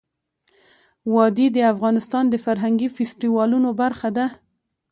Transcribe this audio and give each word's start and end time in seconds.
وادي 1.13 1.47
د 1.53 1.57
افغانستان 1.73 2.23
د 2.29 2.35
فرهنګي 2.45 2.87
فستیوالونو 2.95 3.69
برخه 3.81 4.09
ده. 4.17 4.25